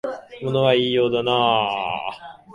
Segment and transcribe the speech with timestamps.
[0.41, 2.41] 物は言いようだなあ